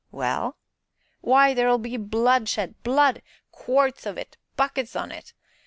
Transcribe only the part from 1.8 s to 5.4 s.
blood shed blood! quarts on it buckets on it!